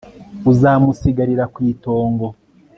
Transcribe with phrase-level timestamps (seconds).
[0.51, 2.27] uzamusigarira ku itongo